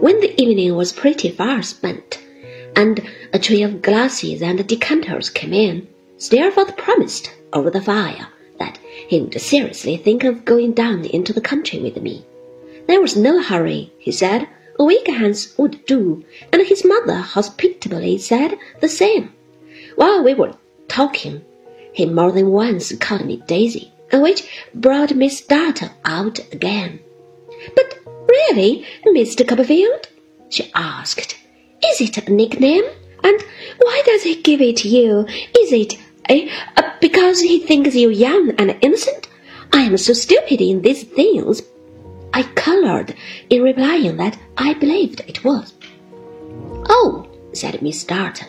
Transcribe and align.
When 0.00 0.20
the 0.20 0.34
evening 0.40 0.74
was 0.74 0.92
pretty 0.92 1.30
far 1.30 1.62
spent, 1.62 2.18
and 2.76 3.00
a 3.32 3.38
tray 3.38 3.62
of 3.62 3.82
glasses 3.82 4.42
and 4.42 4.66
decanters 4.66 5.30
came 5.30 5.52
in, 5.52 5.88
Steerforth 6.18 6.76
promised 6.76 7.32
over 7.52 7.70
the 7.70 7.80
fire 7.80 8.28
that 8.58 8.78
he 9.08 9.20
would 9.20 9.40
seriously 9.40 9.96
think 9.96 10.24
of 10.24 10.44
going 10.44 10.72
down 10.72 11.04
into 11.04 11.32
the 11.32 11.40
country 11.40 11.80
with 11.80 12.00
me. 12.02 12.24
There 12.86 13.00
was 13.00 13.16
no 13.16 13.40
hurry, 13.40 13.92
he 13.98 14.12
said. 14.12 14.48
A 14.78 14.84
week 14.84 15.06
hence 15.06 15.56
would 15.56 15.86
do, 15.86 16.24
and 16.52 16.60
his 16.62 16.84
mother 16.84 17.16
hospitably 17.16 18.18
said 18.18 18.58
the 18.80 18.88
same. 18.88 19.32
While 19.96 20.24
we 20.24 20.34
were 20.34 20.54
talking, 20.88 21.42
he 21.92 22.06
more 22.06 22.32
than 22.32 22.50
once 22.50 22.92
called 22.96 23.24
me 23.24 23.42
Daisy, 23.46 23.92
which 24.12 24.48
brought 24.74 25.14
Miss 25.14 25.40
Dartle 25.40 25.90
out 26.04 26.40
again. 26.52 26.98
But 27.76 27.98
really, 28.28 28.86
Mr. 29.06 29.46
Copperfield, 29.46 30.08
she 30.48 30.70
asked, 30.74 31.36
is 31.84 32.00
it 32.00 32.18
a 32.18 32.32
nickname? 32.32 32.84
And 33.22 33.42
why 33.78 34.02
does 34.04 34.22
he 34.22 34.42
give 34.42 34.60
it 34.60 34.84
you? 34.84 35.26
Is 35.58 35.72
it 35.72 35.98
eh, 36.28 36.48
because 37.00 37.40
he 37.40 37.60
thinks 37.60 37.94
you 37.94 38.10
young 38.10 38.50
and 38.58 38.76
innocent? 38.80 39.28
I 39.72 39.82
am 39.82 39.96
so 39.96 40.12
stupid 40.12 40.60
in 40.60 40.82
these 40.82 41.04
things. 41.04 41.62
I 42.32 42.42
colored 42.54 43.14
in 43.50 43.62
replying 43.62 44.16
that 44.18 44.38
I 44.56 44.74
believed 44.74 45.20
it 45.26 45.44
was. 45.44 45.74
Oh, 46.88 47.26
said 47.52 47.80
Miss 47.80 48.04
Dartle. 48.04 48.48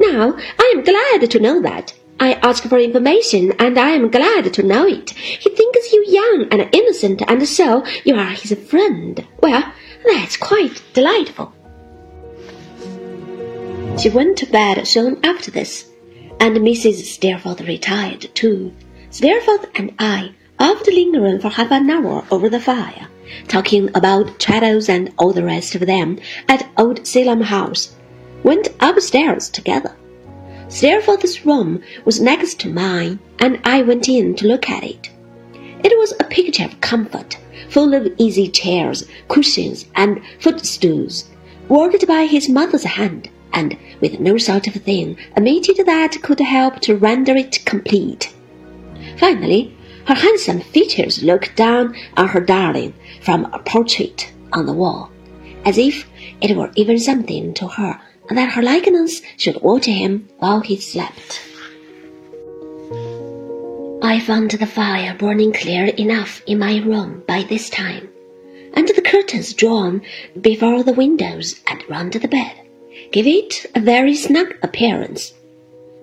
Now 0.00 0.36
I 0.58 0.74
am 0.76 0.84
glad 0.84 1.30
to 1.30 1.40
know 1.40 1.60
that. 1.62 1.94
I 2.22 2.34
asked 2.34 2.64
for 2.68 2.78
information, 2.78 3.52
and 3.58 3.78
I 3.78 3.92
am 3.92 4.10
glad 4.10 4.52
to 4.52 4.62
know 4.62 4.86
it. 4.86 5.10
He 5.10 5.48
thinks 5.48 5.90
you 5.90 6.04
young 6.06 6.48
and 6.52 6.68
innocent, 6.70 7.22
and 7.26 7.48
so 7.48 7.82
you 8.04 8.14
are 8.14 8.32
his 8.32 8.52
friend. 8.68 9.26
Well, 9.40 9.72
that's 10.04 10.36
quite 10.36 10.82
delightful. 10.92 11.54
She 13.98 14.10
went 14.10 14.36
to 14.38 14.46
bed 14.46 14.86
soon 14.86 15.18
after 15.24 15.50
this, 15.50 15.86
and 16.38 16.58
Mrs. 16.58 17.04
Steerforth 17.04 17.62
retired 17.62 18.28
too. 18.34 18.72
Steerforth 19.08 19.70
and 19.74 19.94
I, 19.98 20.34
after 20.58 20.90
lingering 20.90 21.40
for 21.40 21.48
half 21.48 21.70
an 21.70 21.88
hour 21.88 22.24
over 22.30 22.50
the 22.50 22.60
fire, 22.60 23.08
talking 23.48 23.88
about 23.94 24.38
Traddles 24.38 24.90
and 24.90 25.10
all 25.16 25.32
the 25.32 25.44
rest 25.44 25.74
of 25.74 25.86
them 25.86 26.18
at 26.48 26.68
old 26.76 27.06
Salem 27.06 27.40
House, 27.40 27.96
went 28.42 28.68
upstairs 28.78 29.48
together. 29.48 29.96
Steerforth's 30.70 31.44
room 31.44 31.82
was 32.04 32.20
next 32.20 32.60
to 32.60 32.68
mine, 32.68 33.18
and 33.40 33.58
I 33.64 33.82
went 33.82 34.08
in 34.08 34.36
to 34.36 34.46
look 34.46 34.70
at 34.70 34.84
it. 34.84 35.10
It 35.82 35.98
was 35.98 36.12
a 36.12 36.24
picture 36.24 36.64
of 36.64 36.80
comfort, 36.80 37.36
full 37.68 37.92
of 37.92 38.12
easy 38.18 38.46
chairs, 38.46 39.04
cushions, 39.26 39.86
and 39.96 40.20
footstools, 40.38 41.24
worked 41.68 42.06
by 42.06 42.26
his 42.26 42.48
mother's 42.48 42.84
hand, 42.84 43.28
and 43.52 43.76
with 44.00 44.20
no 44.20 44.38
sort 44.38 44.68
of 44.68 44.74
thing 44.74 45.16
omitted 45.36 45.84
that 45.86 46.22
could 46.22 46.38
help 46.38 46.78
to 46.82 46.96
render 46.96 47.34
it 47.34 47.64
complete. 47.64 48.32
Finally, 49.18 49.76
her 50.06 50.14
handsome 50.14 50.60
features 50.60 51.24
looked 51.24 51.56
down 51.56 51.96
on 52.16 52.28
her 52.28 52.40
darling 52.40 52.94
from 53.22 53.44
a 53.46 53.58
portrait 53.58 54.32
on 54.52 54.66
the 54.66 54.72
wall, 54.72 55.10
as 55.64 55.78
if 55.78 56.08
it 56.40 56.56
were 56.56 56.70
even 56.76 56.96
something 56.96 57.52
to 57.54 57.66
her 57.66 58.00
that 58.38 58.52
her 58.52 58.62
likeness 58.62 59.22
should 59.36 59.60
watch 59.62 59.86
him 59.86 60.28
while 60.38 60.60
he 60.60 60.76
slept. 60.76 61.42
I 64.02 64.18
found 64.18 64.50
the 64.50 64.66
fire 64.66 65.14
burning 65.14 65.52
clear 65.52 65.86
enough 65.86 66.42
in 66.46 66.58
my 66.58 66.78
room 66.78 67.22
by 67.26 67.42
this 67.42 67.68
time, 67.70 68.08
and 68.74 68.88
the 68.88 69.02
curtains 69.02 69.52
drawn 69.52 70.02
before 70.40 70.82
the 70.82 70.92
windows 70.92 71.60
and 71.66 71.84
round 71.88 72.12
the 72.14 72.28
bed 72.28 72.52
gave 73.12 73.26
it 73.26 73.66
a 73.74 73.80
very 73.80 74.14
snug 74.14 74.54
appearance. 74.62 75.32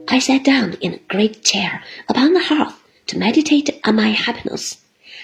I 0.07 0.19
sat 0.19 0.43
down 0.43 0.73
in 0.79 0.93
a 0.93 0.99
great 1.09 1.43
chair 1.43 1.83
upon 2.07 2.33
the 2.33 2.43
hearth 2.43 2.81
to 3.07 3.17
meditate 3.17 3.69
on 3.83 3.95
my 3.95 4.09
happiness, 4.09 4.77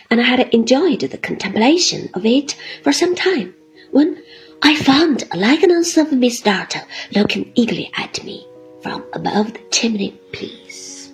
and 0.09 0.19
I 0.19 0.23
had 0.23 0.53
enjoyed 0.53 1.01
the 1.01 1.17
contemplation 1.17 2.09
of 2.13 2.25
it 2.25 2.55
for 2.83 2.91
some 2.91 3.15
time 3.15 3.53
when 3.91 4.21
I 4.65 4.75
found 4.77 5.25
a 5.29 5.35
likeness 5.37 5.97
of 5.97 6.13
Miss 6.13 6.39
Dartle 6.39 6.83
looking 7.13 7.51
eagerly 7.53 7.91
at 7.97 8.23
me 8.23 8.47
from 8.81 9.03
above 9.11 9.51
the 9.51 9.59
chimney 9.71 10.11
piece. 10.31 11.11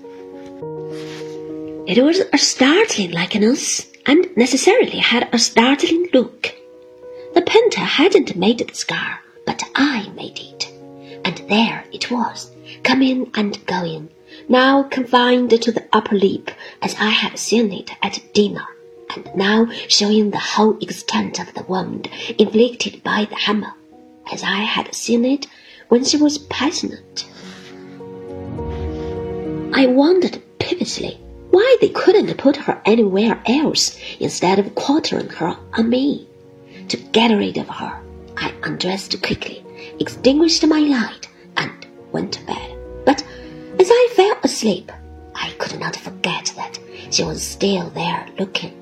It 1.87 1.99
was 2.03 2.19
a 2.31 2.37
startling 2.37 3.09
likeness, 3.09 3.87
and 4.05 4.27
necessarily 4.37 4.99
had 4.99 5.33
a 5.33 5.39
startling 5.39 6.09
look. 6.13 6.53
The 7.33 7.41
painter 7.41 7.81
hadn't 7.81 8.35
made 8.35 8.59
the 8.59 8.71
scar, 8.75 9.19
but 9.47 9.63
I 9.73 10.09
made 10.09 10.37
it, 10.37 10.71
and 11.25 11.41
there 11.49 11.85
it 11.91 12.11
was, 12.11 12.51
coming 12.83 13.31
and 13.33 13.65
going, 13.65 14.09
now 14.47 14.83
confined 14.83 15.49
to 15.59 15.71
the 15.71 15.87
upper 15.91 16.15
lip 16.15 16.51
as 16.83 16.93
I 16.99 17.09
had 17.09 17.39
seen 17.39 17.73
it 17.73 17.89
at 18.03 18.21
dinner 18.31 18.67
now 19.35 19.67
showing 19.87 20.31
the 20.31 20.37
whole 20.37 20.77
extent 20.79 21.39
of 21.39 21.53
the 21.53 21.63
wound 21.63 22.09
inflicted 22.37 23.03
by 23.03 23.25
the 23.29 23.35
hammer, 23.35 23.73
as 24.31 24.43
I 24.43 24.61
had 24.61 24.93
seen 24.93 25.25
it 25.25 25.47
when 25.89 26.03
she 26.03 26.17
was 26.17 26.37
passionate. 26.37 27.25
I 29.73 29.85
wondered 29.87 30.41
piteously 30.59 31.19
why 31.51 31.77
they 31.81 31.89
couldn't 31.89 32.37
put 32.37 32.57
her 32.57 32.81
anywhere 32.85 33.41
else 33.45 33.97
instead 34.19 34.59
of 34.59 34.75
quartering 34.75 35.29
her 35.29 35.57
on 35.73 35.89
me. 35.89 36.27
To 36.89 36.97
get 36.97 37.35
rid 37.35 37.57
of 37.57 37.69
her, 37.69 38.01
I 38.37 38.53
undressed 38.63 39.21
quickly, 39.21 39.63
extinguished 39.99 40.65
my 40.65 40.79
light, 40.79 41.27
and 41.57 41.87
went 42.11 42.33
to 42.33 42.45
bed. 42.45 42.77
But 43.05 43.23
as 43.79 43.89
I 43.91 44.09
fell 44.15 44.37
asleep, 44.43 44.91
I 45.35 45.51
could 45.57 45.79
not 45.79 45.95
forget 45.95 46.53
that 46.55 46.79
she 47.11 47.23
was 47.23 47.41
still 47.41 47.89
there 47.91 48.27
looking 48.37 48.78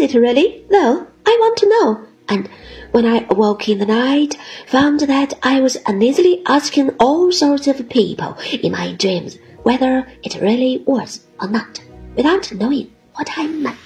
is 0.00 0.14
it 0.14 0.18
really? 0.18 0.64
No, 0.70 1.06
I 1.26 1.36
want 1.40 1.58
to 1.58 1.68
know. 1.68 2.06
And 2.28 2.48
when 2.90 3.04
I 3.04 3.26
awoke 3.28 3.68
in 3.68 3.78
the 3.78 3.86
night, 3.86 4.36
found 4.66 5.00
that 5.00 5.34
I 5.42 5.60
was 5.60 5.76
uneasily 5.86 6.42
asking 6.46 6.90
all 6.98 7.30
sorts 7.32 7.66
of 7.66 7.88
people 7.88 8.36
in 8.62 8.72
my 8.72 8.92
dreams 8.92 9.38
whether 9.62 10.06
it 10.22 10.40
really 10.40 10.82
was 10.86 11.26
or 11.38 11.48
not, 11.48 11.82
without 12.16 12.50
knowing 12.52 12.90
what 13.14 13.28
I 13.36 13.46
meant. 13.46 13.76